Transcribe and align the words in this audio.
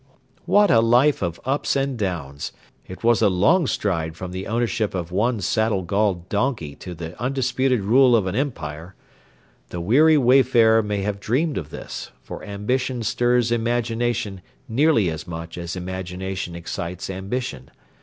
"'What 0.47 0.71
a 0.71 0.79
life 0.79 1.21
of 1.21 1.39
ups 1.45 1.75
and 1.75 1.95
downs! 1.95 2.53
It 2.87 3.03
was 3.03 3.21
a 3.21 3.29
long 3.29 3.67
stride 3.67 4.17
from 4.17 4.31
the 4.31 4.47
ownership 4.47 4.95
of 4.95 5.11
one 5.11 5.41
saddle 5.41 5.83
galled 5.83 6.27
donkey 6.27 6.73
to 6.77 6.95
the 6.95 7.15
undisputed 7.21 7.81
rule 7.81 8.15
of 8.15 8.25
an 8.25 8.33
empire. 8.33 8.95
The 9.69 9.79
weary 9.79 10.17
wayfarer 10.17 10.81
may 10.81 11.03
have 11.03 11.19
dreamed 11.19 11.59
of 11.59 11.69
this, 11.69 12.09
for 12.19 12.43
ambition 12.43 13.03
stirs 13.03 13.51
imagination 13.51 14.41
nearly 14.67 15.07
as 15.11 15.27
much 15.27 15.55
as 15.55 15.75
imagination 15.75 16.55
excites 16.55 17.07
ambition. 17.07 17.69